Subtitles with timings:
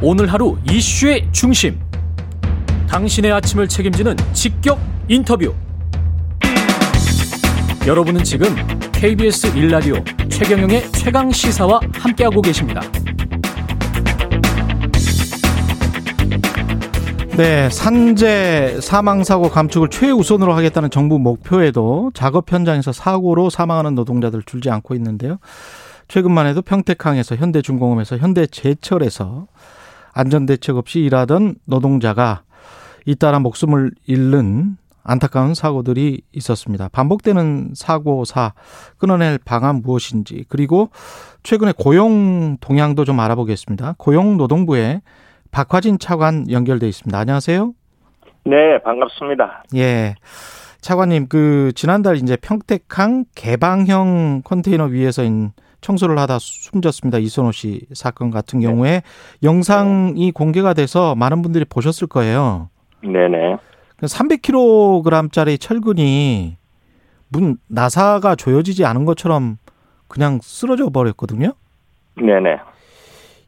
[0.00, 1.80] 오늘 하루 이슈의 중심.
[2.88, 4.78] 당신의 아침을 책임지는 직격
[5.08, 5.52] 인터뷰.
[7.84, 8.54] 여러분은 지금
[8.92, 9.96] KBS 일라디오
[10.28, 12.80] 최경영의 최강 시사와 함께하고 계십니다.
[17.36, 24.70] 네, 산재 사망 사고 감축을 최우선으로 하겠다는 정부 목표에도 작업 현장에서 사고로 사망하는 노동자들 줄지
[24.70, 25.38] 않고 있는데요.
[26.06, 29.46] 최근만 해도 평택항에서 현대중공업에서 현대제철에서
[30.18, 32.42] 안전대책 없이 일하던 노동자가
[33.06, 36.88] 잇따라 목숨을 잃는 안타까운 사고들이 있었습니다.
[36.88, 38.52] 반복되는 사고사
[38.98, 40.90] 끊어낼 방안 무엇인지 그리고
[41.44, 43.94] 최근에 고용 동향도 좀 알아보겠습니다.
[43.96, 45.02] 고용노동부에
[45.52, 47.16] 박화진 차관 연결돼 있습니다.
[47.16, 47.72] 안녕하세요.
[48.44, 49.62] 네, 반갑습니다.
[49.76, 50.16] 예.
[50.80, 55.22] 차관님, 그, 지난달 이제 평택항 개방형 컨테이너 위에서
[55.80, 57.18] 청소를 하다 숨졌습니다.
[57.18, 59.02] 이선호 씨 사건 같은 경우에 네.
[59.42, 62.70] 영상이 공개가 돼서 많은 분들이 보셨을 거예요.
[63.02, 63.56] 네네.
[64.00, 66.56] 300kg짜리 그 철근이
[67.28, 69.58] 문 나사가 조여지지 않은 것처럼
[70.08, 71.52] 그냥 쓰러져 버렸거든요.
[72.16, 72.58] 네네.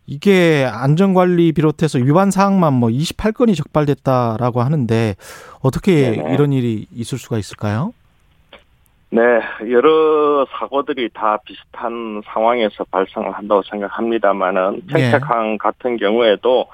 [0.07, 5.15] 이게 안전관리 비롯해서 위반 사항만 뭐 28건이 적발됐다라고 하는데
[5.61, 6.35] 어떻게 네네.
[6.35, 7.93] 이런 일이 있을 수가 있을까요?
[9.13, 9.21] 네,
[9.69, 15.57] 여러 사고들이 다 비슷한 상황에서 발생을 한다고 생각합니다만은 평택항 예.
[15.59, 16.69] 같은 경우에도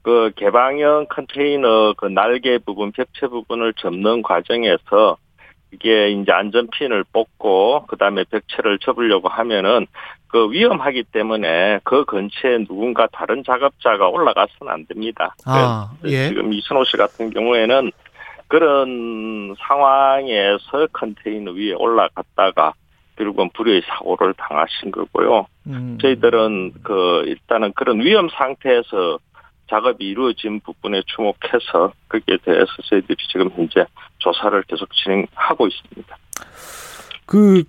[0.00, 5.18] 그 개방형 컨테이너 그 날개 부분, 벽체 부분을 접는 과정에서
[5.70, 9.86] 이게 이제 안전핀을 뽑고 그다음에 벽체를 접으려고 하면은
[10.28, 15.34] 그 위험하기 때문에 그 근처에 누군가 다른 작업자가 올라가서는 안 됩니다.
[15.44, 16.28] 아, 예.
[16.28, 17.92] 지금 이순호 씨 같은 경우에는
[18.52, 22.74] 그런 상황에서 컨테이너 위에 올라갔다가
[23.16, 25.46] 결국은 불의 사고를 당하신 거고요.
[25.68, 25.96] 음.
[25.98, 29.18] 저희들은 그 일단은 그런 위험 상태에서
[29.70, 33.86] 작업이 이루어진 부분에 주목해서 거기에 대해서 저희들이 지금 현재
[34.18, 36.18] 조사를 계속 진행하고 있습니다.
[37.24, 37.64] 그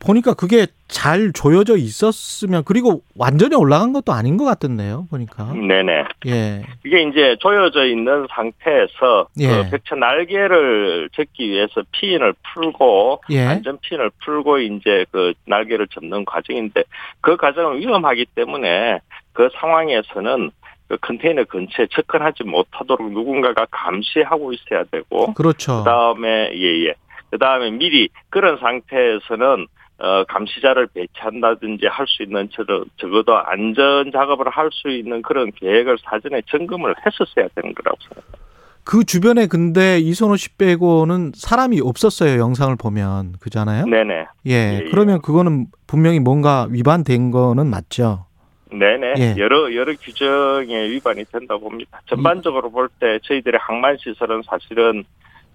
[0.00, 5.52] 보니까 그게 잘 조여져 있었으면 그리고 완전히 올라간 것도 아닌 것 같던데요 보니까.
[5.52, 6.04] 네네.
[6.26, 6.62] 예.
[6.84, 9.48] 이게 이제 조여져 있는 상태에서 그 예.
[9.48, 13.46] 그 백천 날개를 접기 위해서 피인을 풀고 예.
[13.46, 16.82] 안전 피인을 풀고 이제 그 날개를 접는 과정인데
[17.20, 19.00] 그 과정은 위험하기 때문에
[19.32, 20.50] 그 상황에서는
[20.88, 25.78] 그 컨테이너 근처에 접근하지 못하도록 누군가가 감시하고 있어야 되고 그렇죠.
[25.78, 26.94] 그다음에 예예.
[27.30, 29.66] 그다음에 미리 그런 상태에서는
[30.00, 32.48] 어, 감시자를 배치한다든지 할 수 있는
[32.96, 38.38] 적어도 안전 작업을 할 수 있는 그런 계획을 사전에 점검을 했었어야 되는 거라고 생각합니다.
[38.82, 42.40] 그 주변에 근데 이선호 씨 빼고는 사람이 없었어요.
[42.40, 43.84] 영상을 보면 그잖아요.
[43.86, 44.26] 네네.
[44.46, 44.90] 예, 예, 예.
[44.90, 48.26] 그러면 그거는 분명히 뭔가 위반된 거는 맞죠.
[48.72, 49.14] 네네.
[49.18, 49.34] 예.
[49.36, 52.00] 여러 여러 규정에 위반이 된다 고 봅니다.
[52.06, 55.04] 전반적으로 볼 때 저희들의 항만 시설은 사실은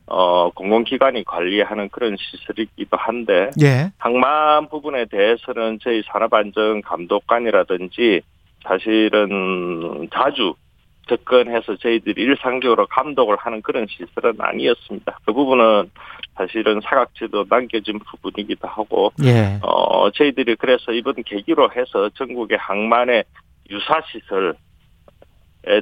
[0.07, 3.91] 어, 공공기관이 관리하는 그런 시설이기도 한데, 예.
[3.97, 8.21] 항만 부분에 대해서는 저희 산업안전감독관이라든지
[8.63, 10.53] 사실은 자주
[11.07, 15.19] 접근해서 저희들이 일상적으로 감독을 하는 그런 시설은 아니었습니다.
[15.25, 15.91] 그 부분은
[16.35, 19.59] 사실은 사각지도 남겨진 부분이기도 하고, 예.
[19.61, 23.23] 어, 저희들이 그래서 이번 계기로 해서 전국의 항만의
[23.69, 24.53] 유사시설, 에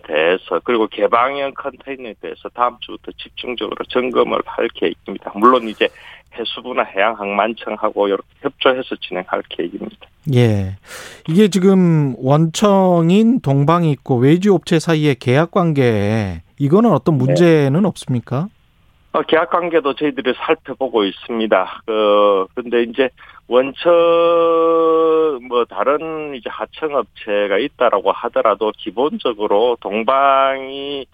[0.05, 5.31] 대해서 그리고 개방형 컨테이너에 대해서 다음 주부터 집중적으로 점검을 할 계획입니다.
[5.35, 5.89] 물론 이제
[6.35, 10.07] 해수부나 해양항만청하고 이렇게 협조해서 진행할 계획입니다.
[10.33, 10.77] 예.
[11.27, 17.25] 이게 지금 원청인 동방이 있고 외주 업체 사이의 계약 관계에 이거는 어떤 네.
[17.25, 17.87] 문제는 네.
[17.87, 18.47] 없습니까?
[19.13, 21.81] 어, 계약 관계도 저희들이 살펴보고 있습니다.
[21.85, 23.09] 그, 근데 이제
[23.47, 23.93] 원천,
[25.47, 31.05] 뭐, 다른 이제 하청 업체가 있다라고 하더라도 기본적으로 동방이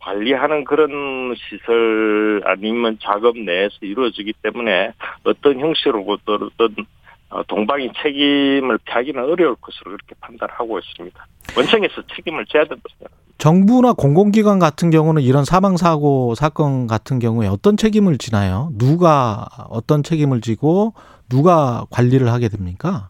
[0.00, 6.74] 관리하는 그런 시설 아니면 작업 내에서 이루어지기 때문에 어떤 형식으로든
[7.30, 11.26] 어, 동방이 책임을 피하기는 어려울 것으로 그렇게 판단하고 있습니다.
[11.56, 13.23] 원청에서 책임을 져야 된다고 생각합니다.
[13.38, 18.70] 정부나 공공기관 같은 경우는 이런 사망 사고 사건 같은 경우에 어떤 책임을 지나요?
[18.78, 20.94] 누가 어떤 책임을 지고
[21.28, 23.08] 누가 관리를 하게 됩니까?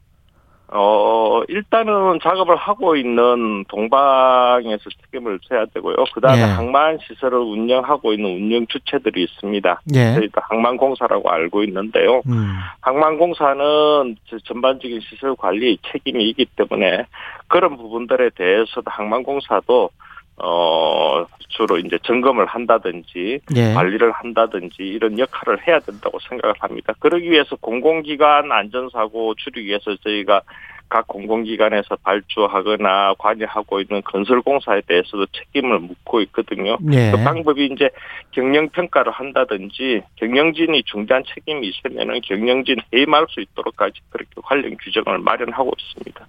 [0.77, 5.95] 어, 일단은 작업을 하고 있는 동방에서 책임을 져야 되고요.
[6.13, 6.45] 그 다음에 예.
[6.45, 9.83] 항만 시설을 운영하고 있는 운영 주체들이 있습니다.
[9.95, 10.15] 예.
[10.15, 12.23] 저희도 항만공사라고 알고 있는데요.
[12.27, 12.57] 음.
[12.81, 17.07] 항만공사는 전반적인 시설 관리 책임이 있기 때문에
[17.47, 19.91] 그런 부분들에 대해서도 항만공사도
[20.37, 23.73] 어, 주로 이제 점검을 한다든지, 예.
[23.73, 26.93] 관리를 한다든지, 이런 역할을 해야 된다고 생각을 합니다.
[26.99, 30.43] 그러기 위해서 공공기관 안전사고 줄이기 위해서 저희가
[30.89, 36.77] 각 공공기관에서 발주하거나 관여하고 있는 건설공사에 대해서도 책임을 묻고 있거든요.
[36.93, 37.11] 예.
[37.11, 37.91] 그 방법이 이제
[38.31, 45.73] 경영 평가를 한다든지 경영진이 중대한 책임이 있으면은 경영진 해임할 수 있도록까지 그렇게 관련 규정을 마련하고
[45.79, 46.27] 있습니다.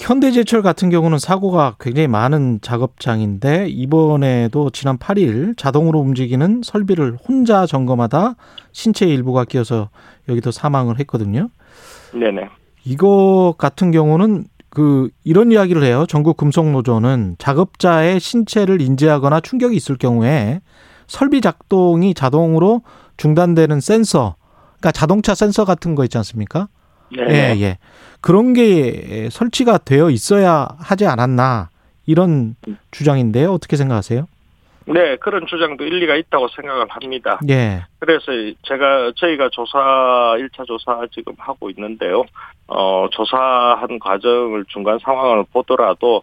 [0.00, 8.34] 현대제철 같은 경우는 사고가 굉장히 많은 작업장인데 이번에도 지난 8일 자동으로 움직이는 설비를 혼자 점검하다
[8.72, 9.90] 신체 일부가 끼어서
[10.28, 11.50] 여기도 사망을 했거든요.
[12.12, 12.48] 네네.
[12.84, 16.06] 이거 같은 경우는 그 이런 이야기를 해요.
[16.08, 20.60] 전국 금속 노조는 작업자의 신체를 인지하거나 충격이 있을 경우에
[21.06, 22.82] 설비 작동이 자동으로
[23.16, 24.36] 중단되는 센서,
[24.78, 26.68] 그러니까 자동차 센서 같은 거 있지 않습니까?
[27.16, 27.54] 네.
[27.56, 27.78] 예, 예.
[28.20, 31.70] 그런 게 설치가 되어 있어야 하지 않았나
[32.06, 32.54] 이런
[32.90, 33.52] 주장인데요.
[33.52, 34.26] 어떻게 생각하세요?
[34.86, 37.38] 네, 그런 주장도 일리가 있다고 생각을 합니다.
[37.48, 37.84] 예.
[38.00, 38.24] 그래서
[38.62, 39.78] 제가 저희가 조사
[40.38, 42.24] 1차 조사 지금 하고 있는데요.
[42.66, 46.22] 어, 조사한 과정을 중간 상황을 보더라도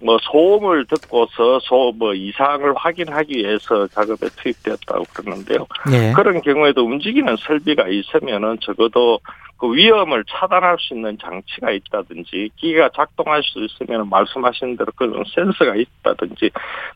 [0.00, 5.66] 뭐 소음을 듣고서 소 뭐 이상을 확인하기 위해서 작업에 투입되었다고 그러는데요.
[5.92, 6.12] 예.
[6.12, 9.20] 그런 경우에도 움직이는 설비가 있으면은 적어도
[9.58, 15.74] 그 위험을 차단할 수 있는 장치가 있다든지 기계가 작동할 수 있으면 말씀하신 대로 그런 센서가
[15.74, 16.50] 있다든지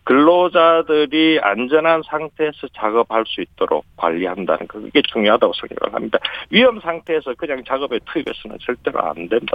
[0.05, 6.19] 근로자들이 안전한 상태에서 작업할 수 있도록 관리한다는 거 그게 중요하다고 생각을 합니다.
[6.50, 9.55] 위험 상태에서 그냥 작업에 투입해서는 절대로 안 된다.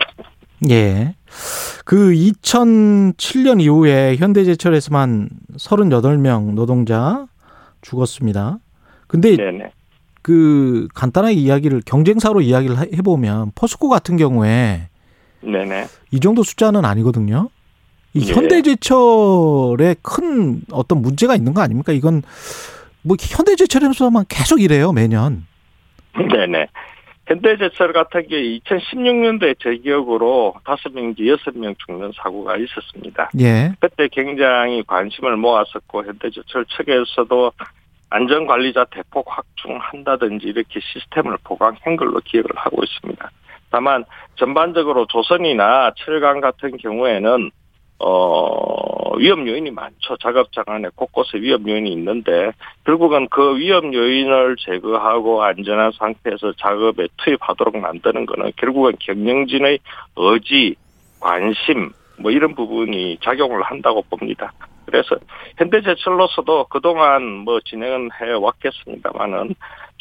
[0.70, 1.16] 예.
[1.86, 7.28] 그 2007년 이후에 현대제철에서만 38명 노동자
[7.82, 8.58] 죽었습니다.
[9.08, 9.72] 근데 네네.
[10.28, 14.90] 그 간단하게 이야기를 경쟁사로 이야기를 해- 해보면 포스코 같은 경우에
[15.40, 15.86] 네네.
[16.12, 17.48] 이 정도 숫자는 아니거든요.
[18.14, 18.34] 이 예.
[18.34, 21.94] 현대제철에 큰 어떤 문제가 있는 거 아닙니까?
[21.94, 22.24] 이건
[23.04, 25.48] 뭐 현대제철에서만 계속 이래요 매년.
[26.14, 26.68] 네네.
[27.28, 33.30] 현대제철 같은 게 2016년도에 제 기억으로 다섯 명인지 여섯 명 죽는 사고가 있었습니다.
[33.40, 33.72] 예.
[33.80, 37.54] 그때 굉장히 관심을 모았었고 현대제철 측에서도
[38.10, 43.32] 안전관리자 대폭 확충한다든지 이렇게 시스템을 보강한 걸로 기억을 하고 있습니다.
[43.70, 44.06] 다만
[44.36, 47.52] 전반적으로 조선이나 철강 같은 경우에는
[48.00, 50.18] 어 위험 요인이 많죠.
[50.22, 52.52] 작업장 안에 곳곳에 위험 요인이 있는데
[52.86, 59.80] 결국은 그 위험 요인을 제거하고 안전한 상태에서 작업에 투입하도록 만드는 거는 결국은 경영진의
[60.16, 60.76] 의지,
[61.20, 64.54] 관심 뭐 이런 부분이 작용을 한다고 봅니다.
[64.88, 65.18] 그래서
[65.58, 69.54] 현대제철로서도 그동안 뭐 진행은 해 왔겠습니다만은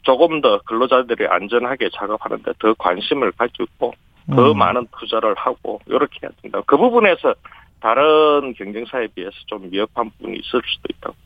[0.04, 3.92] 조금 더 근로자들이 안전하게 작업하는데 더 관심을 가지고
[4.30, 4.58] 더 음.
[4.58, 6.62] 많은 투자를 하고 이렇게 해야 된다.
[6.66, 7.34] 그 부분에서
[7.80, 11.16] 다른 경쟁사에 비해서 좀 미흡한 부분이 있을 수도 있다고.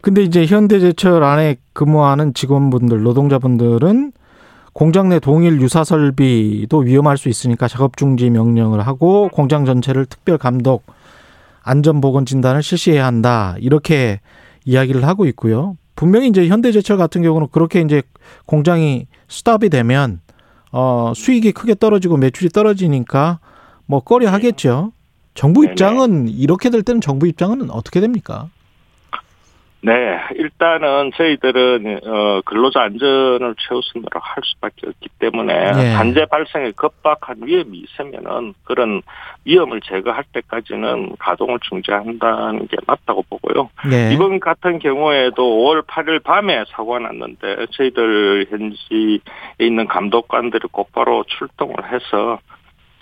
[0.00, 4.12] 근데 이제 현대제철 안에 근무하는 직원분들, 노동자분들은
[4.72, 10.38] 공장 내 동일 유사 설비도 위험할 수 있으니까 작업 중지 명령을 하고 공장 전체를 특별
[10.38, 10.84] 감독
[11.70, 13.54] 안전 보건 진단을 실시해야 한다.
[13.60, 14.18] 이렇게
[14.64, 15.76] 이야기를 하고 있고요.
[15.94, 18.02] 분명히 이제 현대제철 같은 경우는 그렇게 이제
[18.44, 20.20] 공장이 스탑이 되면
[20.72, 23.38] 어 수익이 크게 떨어지고 매출이 떨어지니까
[23.86, 24.92] 뭐 꺼려 하겠죠.
[25.34, 25.72] 정부 네네.
[25.72, 28.48] 입장은 이렇게 될 때는 정부 입장은 어떻게 됩니까?
[29.82, 35.92] 네, 일단은 저희들은 어 근로자 안전을 최우선으로 할 수밖에 없기 때문에 예.
[35.94, 39.00] 관제 발생에 급박한 위험이 있으면은 그런
[39.46, 43.70] 위험을 제거할 때까지는 가동을 중지한다는 게 맞다고 보고요.
[43.88, 44.12] 네.
[44.12, 49.18] 이번 같은 경우에도 5월 8일 밤에 사고가 났는데 저희들 현지에
[49.58, 52.38] 있는 감독관들이 곧바로 출동을 해서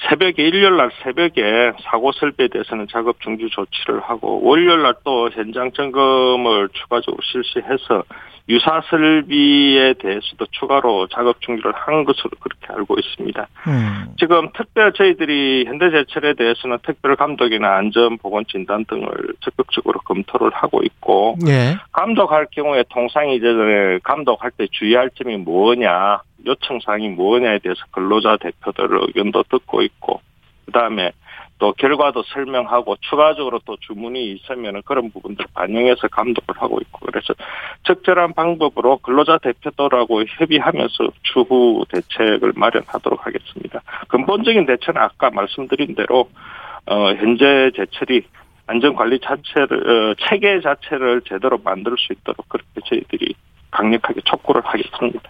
[0.07, 5.71] 새벽에 일요일 날 새벽에 사고 설비에 대해서는 작업 중지 조치를 하고 월요일 날 또 현장
[5.73, 8.02] 점검을 추가적으로 실시해서
[8.49, 13.47] 유사 설비에 대해서도 추가로 작업 중지를 한 것으로 그렇게 알고 있습니다.
[13.67, 14.14] 음.
[14.19, 21.37] 지금 특별 저희들이 현대제철에 대해서는 특별 감독이나 안전 보건 진단 등을 적극적으로 검토를 하고 있고
[21.47, 21.76] 예.
[21.93, 23.47] 감독할 경우에 통상 이제
[24.02, 30.23] 감독할 때 주의할 점이 뭐냐 요청 사항이 뭐냐에 대해서 근로자 대표들 의견도 듣고 있고
[30.67, 31.12] 그다음에
[31.59, 37.35] 또 결과도 설명하고 추가적으로 또 주문이 있으면 그런 부분들 반영해서 감독을 하고 있고 그래서
[37.85, 43.83] 적절한 방법으로 근로자 대표들하고 협의하면서 추후 대책을 마련하도록 하겠습니다.
[44.09, 46.29] 근본적인 대책은 아까 말씀드린 대로
[46.87, 48.23] 어 현재 제철이
[48.69, 53.35] 안전관리 자체를 어, 체계 자체를 제대로 만들 수 있도록 그렇게 저희들이
[53.71, 55.21] 강력하게 촉구를 하겠습니다.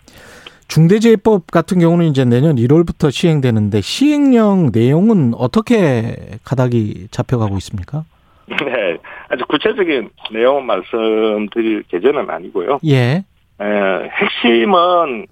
[0.68, 8.04] 중대재해법 같은 경우는 이제 내년 1월부터 시행되는데 시행령 내용은 어떻게 가닥이 잡혀가고 있습니까?
[8.46, 8.98] 네,
[9.28, 12.78] 아주 구체적인 내용은 말씀드릴 계제는 아니고요.
[12.86, 13.24] 예.
[13.60, 13.64] 에,
[14.10, 15.26] 핵심은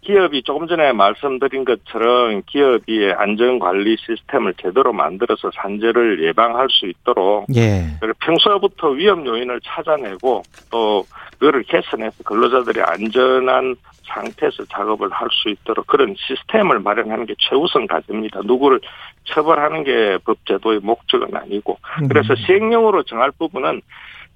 [0.00, 7.84] 기업이 조금 전에 말씀드린 것처럼 기업이 안전관리 시스템을 제대로 만들어서 산재를 예방할 수 있도록 예.
[8.20, 11.04] 평소부터 위험 요인을 찾아내고 또
[11.38, 13.76] 그거를 개선해서 근로자들이 안전한
[14.06, 18.40] 상태에서 작업을 할 수 있도록 그런 시스템을 마련하는 게 최우선 과제입니다.
[18.44, 18.80] 누구를
[19.24, 21.78] 처벌하는 게 법제도의 목적은 아니고
[22.08, 23.82] 그래서 시행령으로 정할 부분은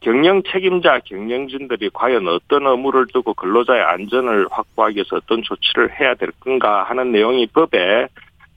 [0.03, 6.33] 경영 책임자 경영진들이 과연 어떤 의무를 두고 근로자의 안전을 확보하기 위해서 어떤 조치를 해야 될
[6.41, 8.09] 건가 하는 내용이 법에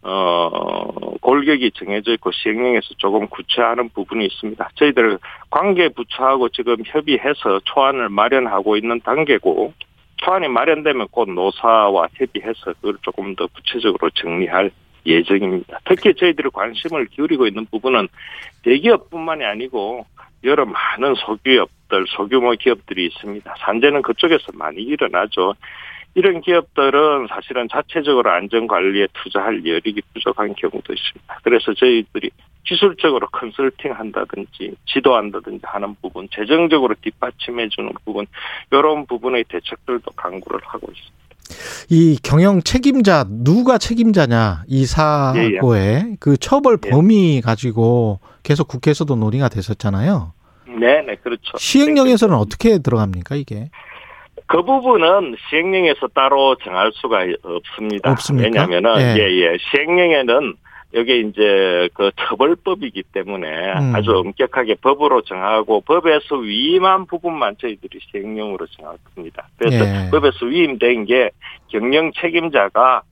[0.02, 4.70] 어 골격이 정해져 있고 시행령에서 조금 구체화하는 부분이 있습니다.
[4.76, 9.74] 저희들 관계 부처하고 지금 협의해서 초안을 마련하고 있는 단계고
[10.18, 14.72] 초안이 마련되면 곧 노사와 협의해서 그걸 조금 더 구체적으로 정리할
[15.06, 15.80] 예정입니다.
[15.86, 18.08] 특히 저희들이 관심을 기울이고 있는 부분은
[18.64, 20.06] 대기업뿐만이 아니고
[20.44, 23.56] 여러 많은 소기업들, 소규모 기업들이 있습니다.
[23.60, 25.56] 산재는 그쪽에서 많이 일어나죠.
[26.18, 31.40] 이런 기업들은 사실은 자체적으로 안전관리에 투자할 여력이 부족한 경우도 있습니다.
[31.44, 32.30] 그래서 저희들이
[32.64, 38.26] 기술적으로 컨설팅 한다든지 지도한다든지 하는 부분, 재정적으로 뒷받침해주는 부분,
[38.72, 41.25] 이런 부분의 대책들도 강구를 하고 있습니다.
[41.90, 46.16] 이 경영 책임자 누가 책임자냐 이 사고에 예, 예.
[46.20, 46.90] 그 처벌 예.
[46.90, 47.42] 범위 예.
[47.42, 50.34] 가지고 계속 국회에서도 논의가 됐었잖아요.
[50.80, 51.58] 네, 네, 그렇죠.
[51.58, 53.70] 시행령에서는 네, 어떻게 들어갑니까 이게?
[54.48, 58.12] 그 부분은 시행령에서 따로 정할 수가 없습니다.
[58.12, 58.48] 없습니까?
[58.48, 59.58] 왜냐하면은 예, 예, 예.
[59.72, 60.56] 시행령에는
[60.96, 63.96] 여기 이제 그 처벌법이기 때문에 음.
[63.96, 69.48] 아주 엄격하게 법으로 정하고 법에서 위임한 부분만 저희들이 시행령으로 정할 겁니다.
[69.58, 70.10] 그래서 예.
[70.10, 71.32] 법에서 위임된 게
[71.68, 73.04] 경영 책임자가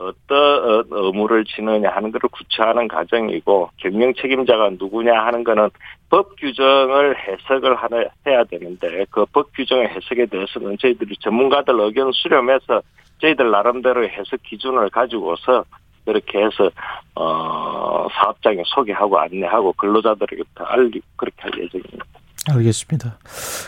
[0.00, 5.70] 어떤 의무를 지느냐 하는 것을 구체화하는 과정이고 경영 책임자가 누구냐 하는 거는
[6.08, 12.82] 법 규정을 해석을 하나 해야 되는데 그 법 규정의 해석에 대해서는 저희들이 전문가들 의견 수렴해서
[13.20, 15.64] 저희들 나름대로 해석 기준을 가지고서
[16.08, 16.70] 그렇게 해서
[17.14, 22.04] 어 사업장에 소개하고 안내하고 근로자들에게부터 알리고 그렇게 할 예정입니다.
[22.50, 23.18] 알겠습니다.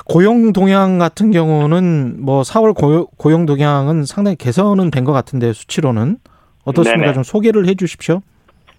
[0.07, 2.75] 고용 동향 같은 경우는 뭐 4월
[3.19, 6.17] 고용 동향은 상당히 개선은 된 것 같은데 수치로는
[6.65, 7.01] 어떻습니까?
[7.03, 7.13] 네네.
[7.13, 8.23] 좀 소개를 해 주십시오.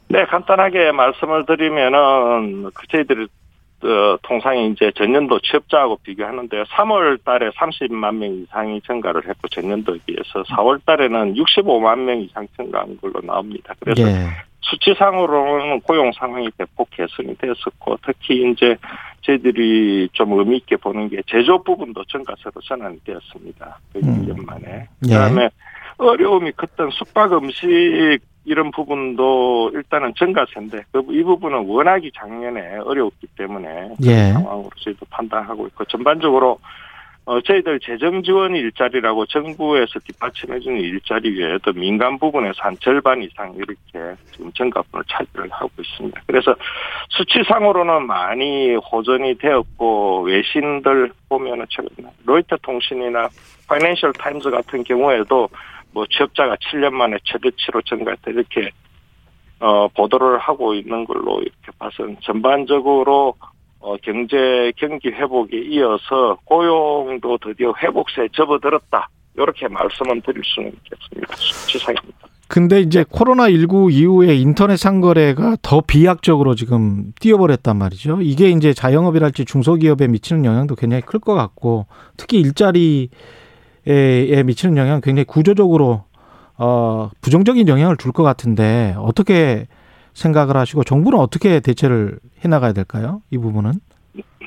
[0.08, 3.28] 네, 간단하게 말씀을 드리면은 그 저희들이
[3.84, 6.64] 어, 통상이 이제 전년도 취업자하고 비교하는데요.
[6.64, 12.98] 3월 달에 30만 명 이상이 증가를 했고 전년도에 비해서 4월 달에는 65만 명 이상 증가한
[13.02, 13.74] 걸로 나옵니다.
[13.80, 14.28] 그래서 예.
[14.62, 18.78] 수치상으로는 고용 상황이 대폭 개선이 됐었고 특히 이제
[19.22, 23.80] 저희들이 좀 의미 있게 보는 게 제조 부분도 증가세로 전환이 되었습니다.
[23.94, 24.46] 그 1년 음.
[24.46, 24.88] 만에.
[25.02, 25.50] 그다음에 예.
[25.98, 34.32] 어려움이 컸던 숙박 음식 이런 부분도 일단은 증가세인데 그이 부분은 워낙이 작년에 어려웠기 때문에 예.
[34.34, 36.58] 상황으로 저희도 판단하고 있고 전반적으로
[37.26, 44.16] 어, 저희들 재정 지원 일자리라고 정부에서 뒷받침해주는 일자리 외에도 민간 부분에서 한 절반 이상 이렇게
[44.32, 46.20] 지금 증가분을 차지를 하고 있습니다.
[46.26, 46.56] 그래서
[47.10, 51.90] 수치상으로는 많이 호전이 되었고 외신들 보면은 최근
[52.26, 53.30] 로이터 통신이나
[53.68, 55.48] 파이낸셜 타임즈 같은 경우에도
[55.94, 58.70] 뭐 취업자가 7년 만에 최대치로 증가했다 이렇게
[59.60, 63.36] 어 보도를 하고 있는 걸로 이렇게 봐서 전반적으로
[63.80, 69.10] 어 경제 경기 회복에 이어서 고용도 드디어 회복세에 접어들었다.
[69.36, 71.36] 이렇게 말씀은 드릴 수는 있겠습니다.
[71.36, 72.28] 수치상입니다.
[72.50, 78.20] 근데 이제 코로나 19 이후에 인터넷 상거래가 더 비약적으로 지금 뛰어버렸단 말이죠.
[78.22, 81.86] 이게 이제 자영업이랄지 중소기업에 미치는 영향도 굉장히 클 것 같고
[82.18, 83.10] 특히 일자리
[83.88, 86.04] 에 미치는 영향은 굉장히 구조적으로
[86.58, 89.66] 어 부정적인 영향을 줄 것 같은데 어떻게
[90.14, 93.22] 생각을 하시고 정부는 어떻게 대처를 해 나가야 될까요?
[93.32, 93.72] 이 부분은?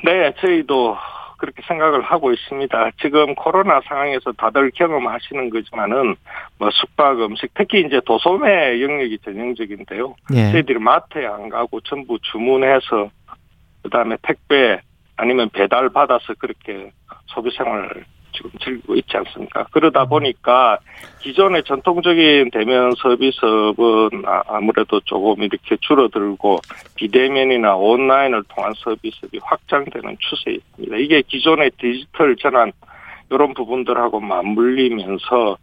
[0.04, 0.96] 네, 저희도
[1.38, 2.90] 그렇게 생각을 하고 있습니다.
[3.00, 6.14] 지금 코로나 상황에서 다들 경험하시는 거지만은
[6.58, 10.14] 뭐 숙박 음식 특히 이제 도소매 영역이 전형적인데요.
[10.34, 10.52] 예.
[10.52, 13.10] 저희들이 마트에 안 가고 전부 주문해서
[13.82, 14.80] 그다음에 택배
[15.16, 16.92] 아니면 배달 받아서 그렇게
[17.26, 19.66] 소비 생활 지금 즐기고 있지 않습니까?
[19.70, 20.08] 그러다 음.
[20.08, 20.78] 보니까
[21.20, 26.58] 기존의 전통적인 대면 서비스업은 아, 아무래도 조금 이렇게 줄어들고
[26.96, 30.96] 비대면이나 온라인을 통한 서비스업이 확장되는 추세에 있습니다.
[30.96, 32.72] 이게 기존의 디지털 전환
[33.30, 35.56] 이런 부분들하고 맞물리면서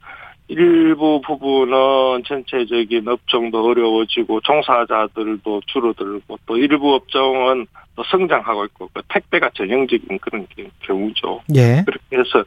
[0.52, 7.66] 일부 부분은 전체적인 업종도 어려워지고 종사자들도 줄어들고 또 일부 업종은
[7.96, 10.46] 또 성장하고 있고 그 택배가 전형적인 그런
[10.82, 11.42] 경우죠.
[11.56, 11.84] 예.
[11.86, 12.44] 그렇게 해서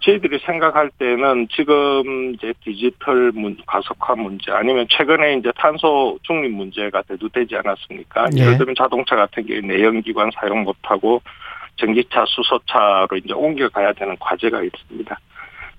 [0.00, 7.00] 저희들이 생각할 때는 지금 이제 디지털 문, 가속화 문제 아니면 최근에 이제 탄소 중립 문제가
[7.02, 8.26] 대두되지 않았습니까?
[8.36, 8.42] 예.
[8.42, 11.22] 예를 들면 자동차 같은 경우 내연기관 사용 못하고
[11.76, 15.18] 전기차, 수소차로 이제 옮겨가야 되는 과제가 있습니다.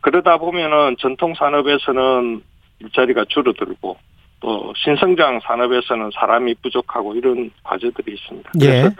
[0.07, 2.41] 그러다 보면은 전통 산업에서는
[2.79, 3.97] 일자리가 줄어들고
[4.39, 8.51] 또 신성장 산업에서는 사람이 부족하고 이런 과제들이 있습니다.
[8.61, 8.67] 예.
[8.67, 8.95] 그래서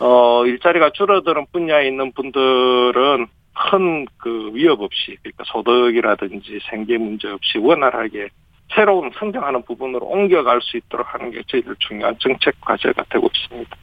[0.00, 7.58] 어 일자리가 줄어드는 분야에 있는 분들은 큰 그 위협 없이 그러니까 소득이라든지 생계 문제 없이
[7.58, 8.30] 원활하게
[8.74, 13.76] 새로운 성장하는 부분으로 옮겨갈 수 있도록 하는 게 저희들 중요한 정책 과제가 되고 있습니다.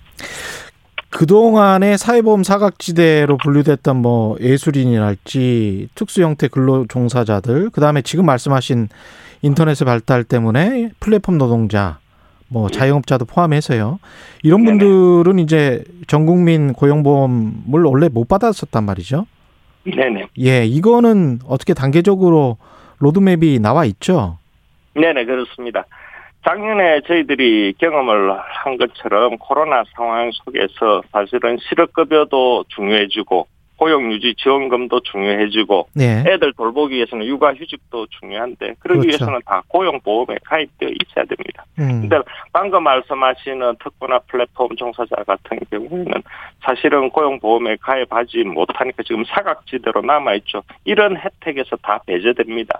[1.18, 8.88] 그동안의 사회보험 사각지대로 분류됐던 뭐 예술인이랄지 특수 형태 근로 종사자들, 그다음에 지금 말씀하신
[9.42, 11.98] 인터넷의 발달 때문에 플랫폼 노동자,
[12.50, 13.98] 뭐 자영업자도 포함해서요.
[14.44, 14.64] 이런.
[14.64, 19.26] 분들은 이제 전 국민 고용보험을 원래 못 받았었단 말이죠.
[19.86, 20.28] 네네.
[20.42, 22.58] 예, 이거는 어떻게 단계적으로
[23.00, 24.38] 로드맵이 나와 있죠?
[24.94, 25.84] 네네, 그렇습니다.
[26.48, 35.90] 작년에 저희들이 경험을 한 것처럼 코로나 상황 속에서 사실은 실업급여도 중요해지고 고용 유지 지원금도 중요해지고
[35.94, 36.24] 네.
[36.26, 39.08] 애들 돌보기 위해서는 육아 휴직도 중요한데 그러기 그렇죠.
[39.08, 41.66] 위해서는 다 고용 보험에 가입되어 있어야 됩니다.
[41.80, 42.02] 음.
[42.02, 42.18] 근데
[42.54, 46.14] 방금 말씀하시는 특구나 플랫폼 종사자 같은 경우에는
[46.62, 50.64] 사실은 고용 보험에 가입하지 못하니까 지금 사각지대로 남아 있죠.
[50.86, 52.80] 이런 혜택에서 다 배제됩니다.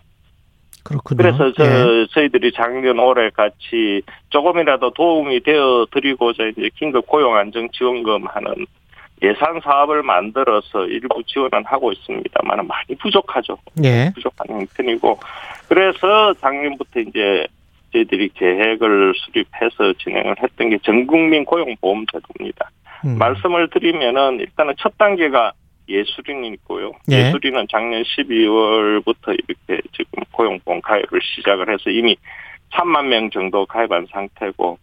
[0.88, 1.18] 그렇군요.
[1.18, 2.08] 그래서 저, 예.
[2.12, 8.66] 저희들이 작년 올해 같이 조금이라도 도움이 되어 드리고자 이제 긴급 고용 안정 지원금 하는
[9.22, 13.58] 예산 사업을 만들어서 일부 지원은 하고 있습니다만 많이 부족하죠.
[13.84, 14.12] 예.
[14.16, 15.20] 부족한 형편이고
[15.68, 17.48] 그래서 작년부터 이제
[17.92, 22.70] 저희들이 계획을 수립해서 진행을 했던 게 전국민 고용보험 제도입니다.
[23.06, 23.18] 음.
[23.18, 25.52] 말씀을 드리면은 일단은 첫 단계가
[25.88, 26.92] 예술인이 있고요.
[27.12, 27.16] 예.
[27.16, 27.32] 예.
[27.32, 32.16] 술인은 작년 12월부터 이렇게 지금 고용보험 가입을 시작을 해서 이미
[32.72, 34.78] 3만 명 정도 가입한 상태고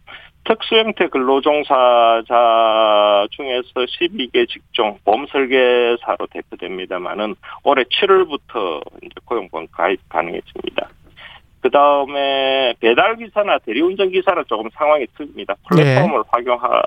[0.45, 2.27] 특수 형태 근로종사자
[3.31, 10.89] 중에서 12개 직종 보험 설계사로 대표됩니다만은 올해 7월부터 이제 고용보험 가입 가능해집니다.
[11.61, 15.55] 그 다음에 배달 기사나 대리운전 기사는 조금 상황이 틀립니다.
[15.67, 16.83] 플랫폼을 활용할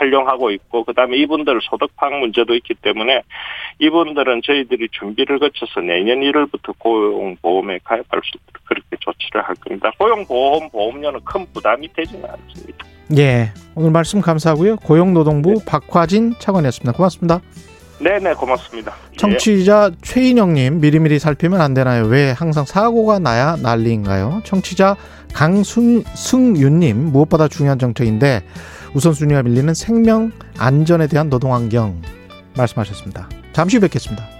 [0.00, 3.22] 활용하고 있고 그다음에 이분들 소득파악 문제도 있기 때문에
[3.78, 9.90] 이분들은 저희들이 준비를 거쳐서 내년 1월부터 고용보험에 가입할 수 있도록 그렇게 조치를 할 겁니다.
[9.98, 12.86] 고용보험 보험료는 큰 부담이 되지는 않습니다.
[13.18, 13.52] 예.
[13.74, 14.76] 오늘 말씀 감사하고요.
[14.76, 15.64] 고용노동부 네.
[15.66, 16.92] 박화진 차관이었습니다.
[16.92, 17.40] 고맙습니다.
[18.00, 18.94] 네네 고맙습니다.
[19.12, 19.16] 예.
[19.16, 22.06] 청취자 최인영님 미리미리 살피면 안 되나요?
[22.06, 24.40] 왜 항상 사고가 나야 난리인가요?
[24.44, 24.96] 청취자
[25.34, 28.42] 강승윤님 무엇보다 중요한 정책인데
[28.94, 32.00] 우선순위가 밀리는 생명 안전에 대한 노동 환경
[32.56, 33.28] 말씀하셨습니다.
[33.52, 34.39] 잠시 후 뵙겠습니다.